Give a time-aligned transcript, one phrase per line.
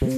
[0.00, 0.08] Hei,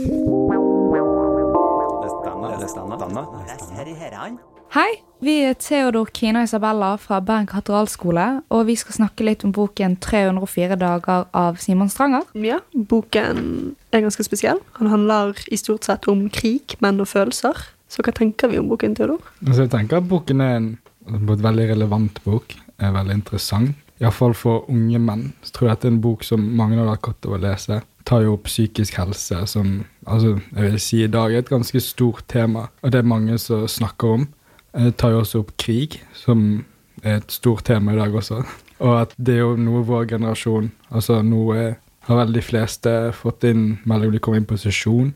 [5.18, 9.50] vi er Theodor, Kina og Isabella fra Bergen katedralskole, og vi skal snakke litt om
[9.56, 12.22] boken 304 dager av Simon Stranger.
[12.38, 14.62] Ja, boken er ganske spesiell.
[14.78, 17.58] Han handler i stort sett om krig, menn og følelser.
[17.90, 19.18] Så hva tenker vi om boken, Theodor?
[19.42, 20.74] Altså, jeg tenker at boken er en,
[21.10, 22.54] en veldig relevant bok.
[22.78, 23.74] Er veldig interessant.
[24.02, 25.32] Iallfall for unge menn.
[25.42, 27.42] Så tror jeg at det er en bok som mange hadde hatt godt av å
[27.42, 27.82] lese.
[28.12, 29.68] Tar jo opp psykisk helse, som
[30.04, 32.66] altså, jeg vil si i dag er et ganske stort tema.
[32.84, 34.26] Og det er mange som snakker om.
[34.76, 36.42] Jeg tar jo også opp krig, som
[37.00, 38.42] er et stort tema i dag også.
[38.84, 41.76] Og at det er jo noe vår generasjon Altså noe
[42.08, 45.14] har vel de fleste fått inn mellom de kommer inn på sesjon.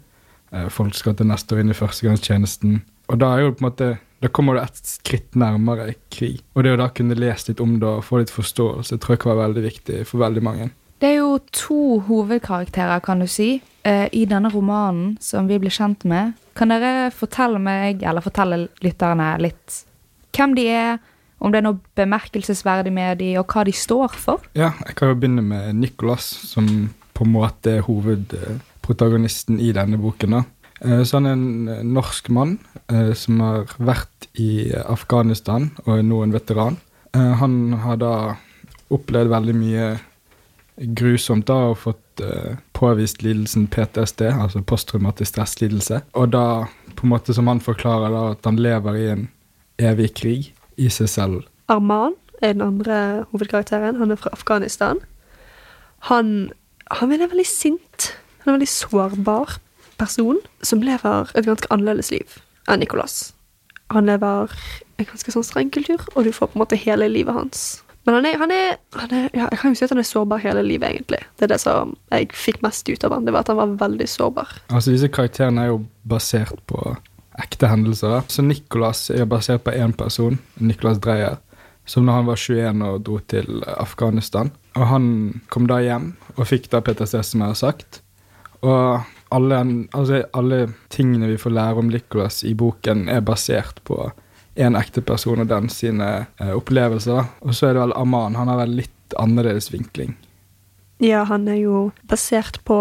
[0.54, 2.78] Eh, Folk skal til neste år inn i førstegangstjenesten.
[3.10, 3.90] Og da er jo på en måte
[4.24, 6.40] da kommer du et skritt nærmere krig.
[6.56, 9.20] Og det å da kunne lese litt om det og få litt forståelse tror jeg
[9.26, 10.70] kan være veldig viktig for veldig mange.
[10.96, 15.70] Det er jo to hovedkarakterer, kan du si, eh, i denne romanen som vi blir
[15.70, 16.32] kjent med.
[16.56, 19.82] Kan dere fortelle meg, eller fortelle lytterne litt
[20.32, 20.98] hvem de er,
[21.40, 24.40] om det er noe bemerkelsesverdig med de, og hva de står for?
[24.56, 30.00] Ja, jeg kan jo begynne med Nicholas, som på en måte er hovedprotagonisten i denne
[30.00, 30.30] boken.
[30.30, 30.42] da.
[30.80, 32.58] Eh, Så han er en eh, norsk mann
[33.14, 36.76] som har vært i Afghanistan og er nå en veteran.
[37.12, 38.36] Han har da
[38.94, 39.98] opplevd veldig mye
[40.76, 46.02] grusomt da og fått uh, påvist lidelsen PTSD, altså posttraumatisk stresslidelse.
[46.18, 49.26] Og da, på en måte som han forklarer, da, at han lever i en
[49.82, 51.44] evig krig i seg selv.
[51.72, 53.96] Arman er den andre hovedkarakteren.
[54.00, 55.00] Han er fra Afghanistan.
[56.10, 56.50] Han,
[56.90, 58.12] han er veldig sint.
[58.44, 59.56] Han er en veldig sårbar
[59.96, 62.36] person som lever et ganske annerledes liv
[62.68, 63.32] enn Nicolas.
[63.94, 64.52] Han lever
[64.98, 67.66] en ganske sånn streng kultur, og du får på en måte hele livet hans.
[68.06, 70.06] Men han er, han er, han er ja, Jeg kan jo si at han er
[70.06, 71.18] sårbar hele livet, egentlig.
[71.36, 73.74] Det er det som jeg fikk mest ut av han, det var at han var
[73.80, 74.52] veldig sårbar.
[74.70, 76.94] Altså Disse karakterene er jo basert på
[77.42, 78.14] ekte hendelser.
[78.14, 78.22] da.
[78.30, 81.40] Så Nicholas er basert på én person, Nicholas Dreyer,
[81.86, 84.52] som når han var 21 og dro til Afghanistan.
[84.76, 85.10] Og han
[85.50, 88.00] kom da hjem og fikk da PTSD, som jeg har sagt.
[88.62, 89.02] Og
[89.34, 89.58] alle,
[89.94, 90.60] altså alle
[90.94, 93.98] tingene vi får lære om Nicholas i boken, er basert på
[94.56, 97.28] en ekte person og den sine eh, opplevelser.
[97.44, 98.38] Og så er det vel Aman.
[98.38, 100.16] Han har vel litt annerledes vinkling.
[101.02, 102.80] Ja, han er jo basert på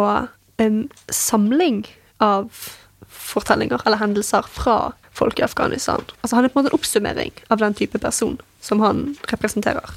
[0.61, 1.83] en samling
[2.23, 2.47] av
[3.11, 6.03] fortellinger eller hendelser fra folk i Afghanistan.
[6.21, 9.91] Altså Han er på en måte en oppsummering av den type person som han representerer.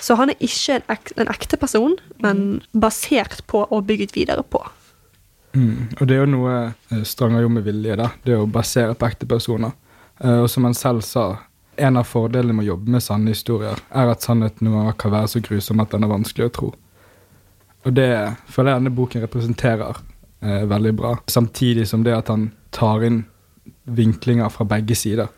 [0.00, 4.42] Så han er ikke en, ek en ekte person, men basert på og bygget videre
[4.42, 4.60] på.
[5.54, 5.94] Mm.
[6.00, 6.54] Og det er jo noe
[6.90, 8.10] eh, Stranger gjorde med vilje, da.
[8.26, 9.72] Det å basere på ekte personer.
[10.20, 11.26] Eh, og som han selv sa,
[11.76, 15.14] en av fordelene med å jobbe med sanne historier, er at sannheten noen ganger kan
[15.14, 16.72] være så grusom at den er vanskelig å tro.
[17.84, 18.10] Og det
[18.48, 19.98] føler jeg denne boken representerer
[20.44, 21.14] eh, veldig bra.
[21.28, 23.24] Samtidig som det at han tar inn
[23.84, 25.28] vinklinger fra begge sider,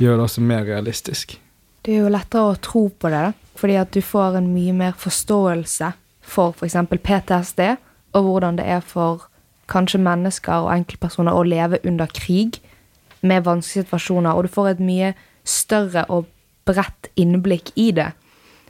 [0.00, 1.38] gjør det også mer realistisk.
[1.86, 4.96] Det er jo lettere å tro på det, fordi at du får en mye mer
[4.98, 5.92] forståelse
[6.26, 6.76] for f.eks.
[6.90, 7.62] PTSD,
[8.16, 9.28] og hvordan det er for
[9.70, 12.58] kanskje mennesker og enkeltpersoner å leve under krig
[13.20, 15.12] med vanskelige situasjoner, og du får et mye
[15.46, 16.26] større og
[16.66, 18.10] bredt innblikk i det,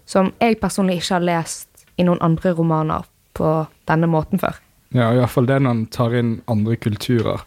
[0.07, 3.51] som jeg personlig ikke har lest i noen andre romaner på
[3.89, 4.61] denne måten før.
[4.95, 7.43] Ja, iallfall det når han tar inn andre kulturer.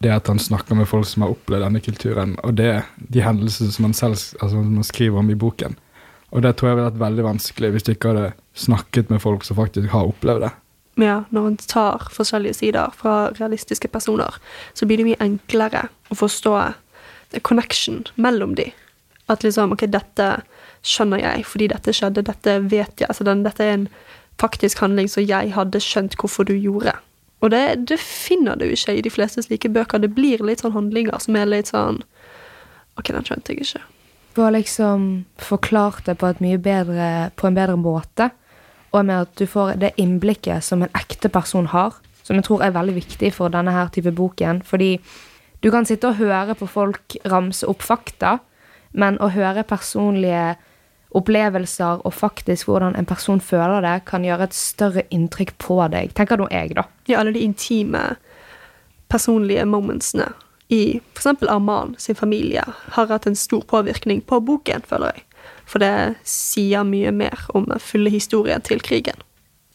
[0.00, 3.72] Det at han snakker med folk som har opplevd denne kulturen, og det de hendelsene
[3.74, 5.76] som han selv altså, som han skriver om i boken.
[6.30, 9.44] Og det tror jeg ville vært veldig vanskelig hvis du ikke hadde snakket med folk
[9.44, 10.52] som faktisk har opplevd det.
[11.00, 14.36] Ja, når en tar forskjellige sider fra realistiske personer,
[14.74, 16.54] så blir det mye enklere å forstå
[17.46, 18.70] connection mellom de.
[19.30, 20.30] At liksom, ok, dette
[20.86, 23.08] skjønner jeg fordi dette skjedde, dette vet jeg.
[23.08, 23.86] Altså, den, dette er en
[24.40, 26.96] faktisk handling som jeg hadde skjønt hvorfor du gjorde.
[27.40, 30.02] Og det, det finner du ikke i de fleste slike bøker.
[30.02, 32.02] Det blir litt sånn handlinger som er litt sånn
[32.98, 33.80] Ok, den skjønte jeg ikke.
[34.34, 35.04] Du har liksom
[35.40, 36.28] forklart det på,
[36.60, 38.26] bedre, på en bedre måte,
[38.92, 42.64] og med at du får det innblikket som en ekte person har, som jeg tror
[42.64, 44.96] er veldig viktig for denne her type boken, fordi
[45.60, 48.38] du kan sitte og høre på folk ramse opp fakta,
[48.92, 50.56] men å høre personlige
[51.16, 56.14] opplevelser og faktisk hvordan en person føler det, kan gjøre et større inntrykk på deg.
[56.14, 56.86] Tenker nå jeg, da.
[57.10, 58.14] Ja, alle de intime,
[59.10, 60.30] personlige momentsene
[60.70, 61.42] i f.eks.
[61.50, 62.62] Arman sin familie
[62.94, 65.26] har hatt en stor påvirkning på boken, føler jeg.
[65.70, 69.20] For det sier mye mer om den fulle historien til krigen.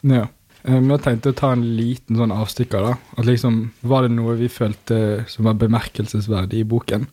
[0.05, 0.27] Ja.
[0.65, 2.95] Vi har tenkt å ta en liten sånn avstikker, da.
[3.19, 4.97] At liksom, Var det noe vi følte
[5.29, 7.05] som var bemerkelsesverdig i boken?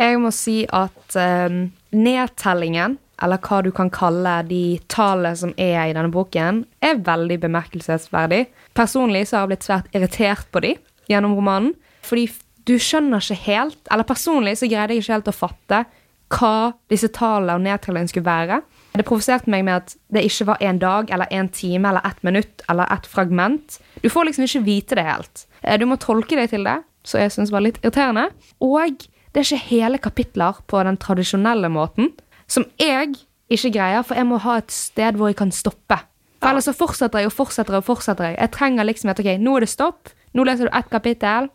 [0.00, 5.78] Jeg må si at um, nedtellingen, eller hva du kan kalle de tallene som er
[5.84, 8.46] i denne boken, er veldig bemerkelsesverdig.
[8.74, 10.74] Personlig så har jeg blitt svært irritert på de
[11.12, 11.74] gjennom romanen,
[12.06, 12.30] fordi
[12.66, 15.84] du skjønner ikke helt, eller personlig så greide jeg ikke helt å fatte
[16.30, 18.60] hva disse tallene og nedtellingene skulle være.
[18.94, 22.22] Det provoserte meg med at det ikke var en dag eller en time eller ett
[22.26, 23.78] minutt eller ett fragment.
[24.02, 25.46] Du får liksom ikke vite det helt.
[25.62, 28.28] Eh, Du må tolke deg til det, så jeg syns var litt irriterende.
[28.60, 32.12] Og det er ikke hele kapitler på den tradisjonelle måten,
[32.46, 33.14] som jeg
[33.50, 35.98] ikke greier, for jeg må ha et sted hvor jeg kan stoppe.
[36.40, 38.34] For ellers så fortsetter jeg og fortsetter og fortsetter.
[38.38, 41.50] Jeg trenger liksom at ok, nå er det stopp, nå leser du ett kapittel,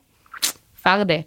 [0.76, 1.26] ferdig.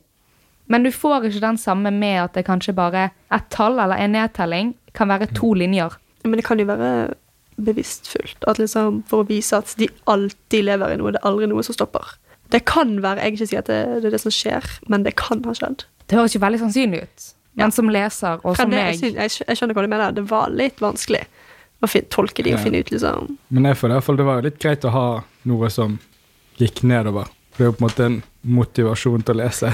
[0.68, 4.12] Men du får ikke den samme med at det kanskje bare et tall eller en
[4.12, 5.96] nedtelling kan være to linjer.
[6.24, 7.14] Men det kan jo være
[7.58, 11.12] bevisstfullt, at liksom, for å vise at de alltid lever i noe.
[11.14, 12.12] Det er aldri noe som stopper.
[12.52, 15.16] Det kan være, jeg ikke sier at det, det er det som skjer, men det
[15.20, 15.84] kan ha skjedd.
[16.08, 17.26] Det høres jo veldig sannsynlig ut.
[17.58, 20.14] Men som leser, og som meg jeg, jeg, skjønner hva du mener.
[20.14, 21.24] Det var litt vanskelig
[21.82, 22.62] å finne, tolke de og Ja.
[22.64, 25.06] finne ut liksom Men jeg føler i hvert fall det var litt greit å ha
[25.50, 25.98] noe som
[26.58, 27.26] gikk nedover.
[27.52, 29.70] For Det er jo på en måte en motivasjon til å lese.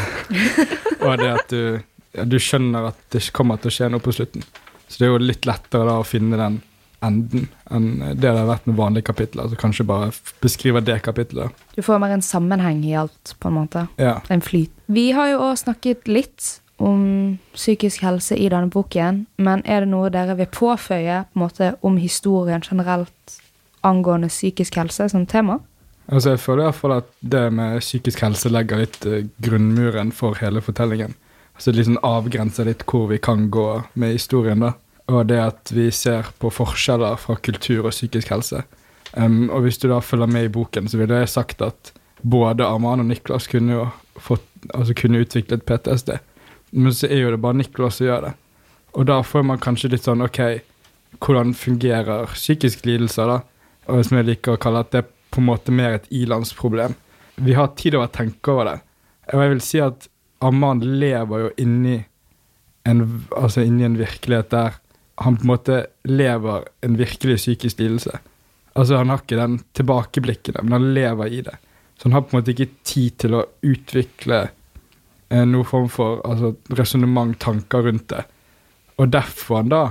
[1.07, 1.81] og det at du,
[2.15, 4.45] ja, du skjønner at det kommer til å skje noe på slutten.
[4.89, 6.61] Så det er jo litt lettere da å finne den
[7.05, 9.49] enden enn det det har vært med vanlige kapitler.
[9.51, 10.11] Så kanskje bare
[10.45, 11.53] beskriver det kapitlet.
[11.77, 13.87] Du får mer en sammenheng i alt, på en måte.
[14.01, 14.19] Ja.
[14.33, 14.73] En flyt.
[14.87, 19.93] Vi har jo òg snakket litt om psykisk helse i denne boken, men er det
[19.93, 23.39] noe dere vil påføye på en måte om historien generelt
[23.85, 25.61] angående psykisk helse som tema?
[26.13, 30.13] Altså Jeg føler i hvert fall at det med psykisk helse legger litt eh, grunnmuren
[30.13, 31.15] for hele fortellingen.
[31.55, 34.61] Altså liksom avgrenser litt hvor vi kan gå med historien.
[34.61, 34.75] da.
[35.09, 38.65] Og det at vi ser på forskjeller fra kultur og psykisk helse.
[39.15, 41.93] Um, og hvis du da følger med i boken, så ville jeg sagt at
[42.23, 43.85] både Arman og Niklas kunne jo
[44.19, 46.17] fått, altså kunne utviklet PTSD.
[46.73, 48.33] Men så er jo det bare Niklas som gjør det.
[48.95, 50.41] Og da får man kanskje litt sånn OK,
[51.23, 53.41] hvordan fungerer psykiske lidelser, da?
[53.93, 55.05] Og som jeg liker å kalle at det
[55.35, 56.95] på en måte mer et ilandsproblem.
[57.43, 58.79] Vi har tid over å tenke over det.
[59.33, 60.09] Og jeg vil si at
[60.45, 61.99] Amman lever jo inni
[62.85, 63.01] en,
[63.35, 64.79] altså inni en virkelighet der
[65.23, 65.79] han på en måte
[66.11, 68.19] lever en virkelig psykisk lidelse.
[68.75, 71.55] Altså Han har ikke den tilbakeblikkene, men han lever i det.
[71.97, 74.41] Så han har på en måte ikke tid til å utvikle
[75.29, 78.25] eh, noen form for altså, resonnement, tanker rundt det.
[78.99, 79.85] Og derfor han da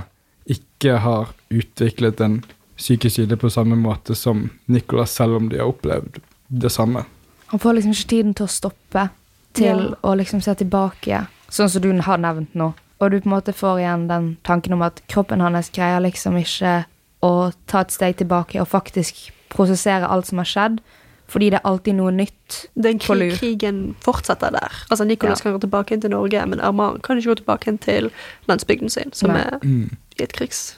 [0.44, 2.42] ikke har utviklet en
[2.84, 6.20] psykisk lidelse på samme måte som Nicolas, selv om de har opplevd
[6.52, 7.04] det samme.
[7.52, 9.08] Han får liksom ikke tiden til å stoppe,
[9.54, 9.94] til Ja.
[10.02, 12.72] å liksom se tilbake, sånn som du har nevnt nå.
[13.00, 16.36] Og du på en måte får igjen den tanken om at kroppen hans greier liksom
[16.36, 16.84] ikke
[17.22, 20.78] å ta et steg tilbake og faktisk prosessere alt som har skjedd,
[21.28, 22.66] fordi det er alltid noe nytt.
[22.76, 23.30] Den På lur.
[23.36, 24.70] krig, krigen fortsetter der.
[24.90, 25.42] Altså Nicolas Ja.
[25.50, 28.10] kan gå tilbake inn til Norge, men Arman kan ikke gå tilbake inn til
[28.48, 29.40] landsbygden sin, som Nei.
[29.40, 29.96] er Mm.
[30.18, 30.76] i et krigssted.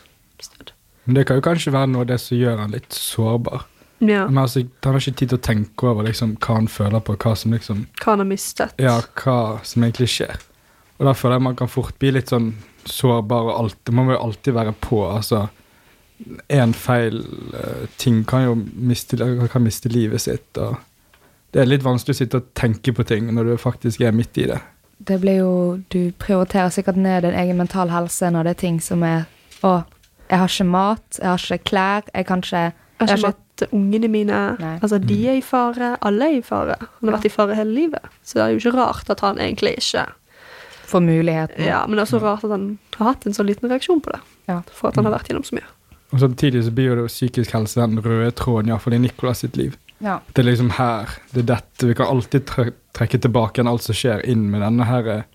[1.07, 3.65] Men det kan jo kanskje være noe av det som gjør han litt sårbar.
[4.05, 4.27] Ja.
[4.29, 7.17] Men altså, Han har ikke tid til å tenke over liksom, hva han føler på,
[7.17, 8.75] hva som liksom Hva han har mistet.
[8.83, 10.43] Ja, hva som egentlig skjer.
[10.99, 12.51] Og da føler jeg man kan fort bli litt sånn
[12.87, 13.93] sårbar og alt.
[13.93, 15.01] Man må jo alltid være på.
[15.09, 15.47] Altså
[16.49, 17.19] én feil
[17.53, 19.19] uh, ting kan jo miste,
[19.53, 20.79] kan miste livet sitt, og
[21.53, 24.39] det er litt vanskelig å sitte og tenke på ting når du faktisk er midt
[24.41, 24.59] i det.
[24.97, 25.53] Det blir jo
[25.93, 29.27] Du prioriterer sikkert ned din egen mental helse når det er ting som er
[29.61, 29.83] Å,
[30.31, 32.65] jeg har ikke mat, jeg har ikke klær, jeg kan ikke
[32.97, 34.39] Jeg har ikke hatt ungene mine.
[34.61, 34.79] Nei.
[34.83, 35.97] Altså, De er i fare.
[36.01, 36.77] Alle er i fare.
[36.81, 38.09] Han har vært i fare hele livet.
[38.25, 40.07] Så det er jo ikke rart at han egentlig ikke
[40.87, 41.65] Får muligheten.
[41.67, 44.13] Ja, Men det er også rart at han har hatt en så liten reaksjon på
[44.15, 44.21] det.
[44.47, 44.61] Ja.
[44.71, 45.67] For at han har vært gjennom så mye.
[46.15, 49.75] Og samtidig så blir jo psykisk helse den røde tråden, iallfall i Nicolas sitt liv.
[49.99, 50.21] Ja.
[50.33, 53.97] Det er liksom her, det er dette Vi kan alltid trekke tilbake igjen alt som
[53.97, 55.27] skjer, inn med denne her eh,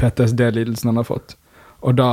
[0.00, 1.36] PTSD-lidelsen han har fått.
[1.86, 2.10] Og da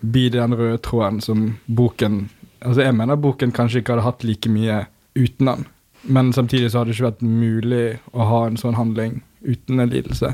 [0.00, 2.28] blir det den røde tråden som boken
[2.58, 4.80] Altså, jeg mener boken kanskje ikke hadde hatt like mye
[5.14, 5.60] uten han.
[6.10, 9.92] Men samtidig så hadde det ikke vært mulig å ha en sånn handling uten en
[9.92, 10.32] lidelse.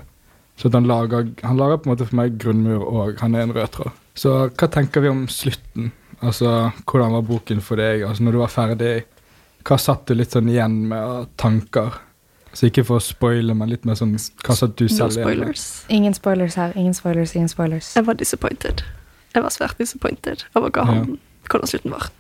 [0.56, 3.44] Så at han lager, han lager på en måte for meg grunnmur, og han er
[3.44, 4.00] en rød tråd.
[4.16, 5.90] Så hva tenker vi om slutten?
[6.22, 8.06] Altså, hvordan var boken for deg?
[8.06, 8.94] Altså, når du var ferdig,
[9.68, 12.00] hva satt du litt sånn igjen med av tanker?
[12.54, 15.64] Så ikke for å spoile, men litt mer sånn Hva satt du selv igjen med?
[15.90, 16.76] Ingen spoilers her.
[16.78, 17.96] Ingen spoilers, ingen spoilers.
[17.98, 18.84] Jeg var disappointed.
[19.34, 21.16] Jeg var svært disappointed over hva han,
[21.50, 22.10] hvordan slutten var.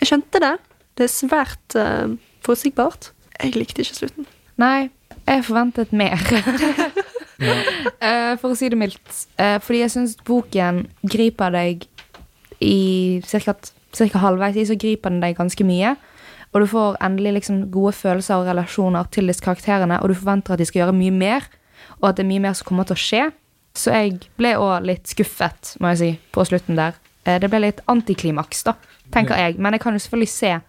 [0.00, 0.54] Jeg skjønte det.
[0.94, 2.14] Det er svært uh,
[2.46, 3.10] forutsigbart.
[3.40, 4.28] Jeg likte ikke slutten.
[4.62, 4.90] Nei,
[5.26, 6.20] jeg forventet mer.
[7.42, 7.50] Ja.
[7.98, 9.08] Eh, for å si det mildt.
[9.34, 11.82] Uh, fordi jeg syns boken griper deg
[12.62, 13.56] i cirka,
[13.90, 15.96] cirka halvveis i, så griper den deg ganske mye.
[16.54, 20.54] Og du får endelig liksom gode følelser og relasjoner til disse karakterene, og du forventer
[20.54, 21.48] at de skal gjøre mye mer,
[21.98, 23.24] og at det er mye mer som kommer til å skje.
[23.74, 26.94] Så jeg ble òg litt skuffet, må jeg si, på slutten der.
[27.26, 28.74] eh, det ble litt antiklimaks, da,
[29.10, 29.58] tenker jeg.
[29.58, 30.60] Men jeg kan jo selvfølgelig se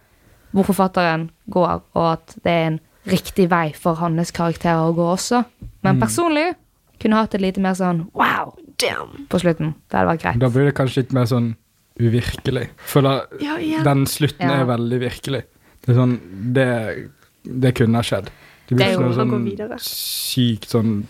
[0.52, 5.04] hvor forfatteren går, og at det er en riktig vei for hans karakterer å gå
[5.14, 5.44] også.
[5.84, 6.54] Men personlig
[6.98, 9.26] kunne hatt et lite mer sånn wow Damn.
[9.28, 9.74] på slutten.
[9.90, 10.38] Det hadde vært greit.
[10.40, 11.54] Da blir det kanskje litt mer sånn
[12.00, 12.68] uvirkelig.
[12.88, 13.82] Føler Ja, ja.
[13.84, 14.60] den slutten Ja.
[14.62, 15.42] er veldig virkelig.
[15.82, 17.08] Det er sånn Det,
[17.44, 18.24] det kunne ha skjedd.
[18.24, 18.32] Det
[18.68, 21.06] Det blir jo- ikke noe sånn sykt sånn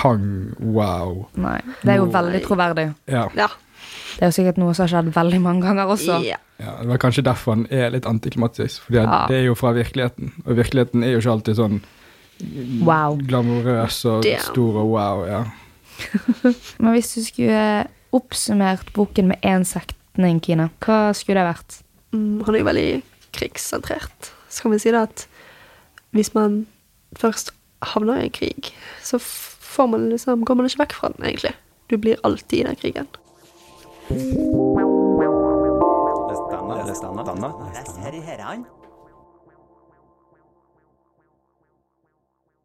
[0.00, 0.24] pang,
[0.60, 1.26] wow.
[1.40, 1.58] Nei.
[1.82, 2.86] Det er jo veldig troverdig.
[3.12, 3.26] Ja.
[3.36, 3.48] Ja.
[4.16, 6.18] Det er jo sikkert noe som har skjedd veldig mange ganger også.
[6.26, 6.38] Ja.
[6.60, 6.74] ja.
[6.80, 8.82] Det var kanskje derfor han er litt antiklimatisk.
[8.86, 9.24] for Ja.
[9.30, 10.32] det er jo fra virkeligheten.
[10.46, 11.80] Og virkeligheten er jo ikke alltid sånn
[12.80, 13.18] Wow.
[13.20, 14.40] glamorøs og Damn.
[14.40, 15.24] stor og wow.
[15.28, 15.42] ja.
[16.80, 17.64] Men hvis du skulle
[18.16, 21.80] oppsummert boken med én setning, Kine, hva skulle det vært?
[22.16, 22.88] Mm, han er jo veldig
[23.36, 24.30] krigssentrert.
[24.48, 25.26] Så kan vi si det at
[26.16, 26.62] hvis man
[27.20, 27.52] først
[27.92, 28.72] havner i krig,
[29.04, 29.20] så
[29.70, 31.54] får man liksom, går man ikke vekk fra den, egentlig.
[31.90, 33.08] Du blir alltid i den krigen.
[34.10, 34.18] Les
[36.50, 36.94] denne, det
[37.30, 37.50] denne,